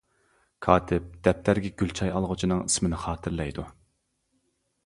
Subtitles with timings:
[0.67, 3.71] كاتىپ دەپتەرگە گۈل چاي ئالغۇچىنىڭ ئىسمىنى خاتىرىلەيدۇ.